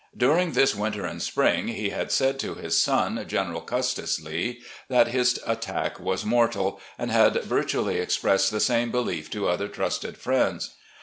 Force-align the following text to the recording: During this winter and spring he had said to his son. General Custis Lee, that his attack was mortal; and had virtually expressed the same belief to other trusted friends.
During 0.17 0.53
this 0.53 0.73
winter 0.73 1.05
and 1.05 1.21
spring 1.21 1.67
he 1.67 1.91
had 1.91 2.11
said 2.11 2.39
to 2.39 2.55
his 2.55 2.75
son. 2.75 3.23
General 3.27 3.61
Custis 3.61 4.19
Lee, 4.19 4.63
that 4.89 5.09
his 5.09 5.39
attack 5.45 5.99
was 5.99 6.25
mortal; 6.25 6.81
and 6.97 7.11
had 7.11 7.43
virtually 7.43 7.99
expressed 7.99 8.49
the 8.49 8.59
same 8.59 8.89
belief 8.89 9.29
to 9.29 9.47
other 9.47 9.67
trusted 9.67 10.17
friends. 10.17 10.73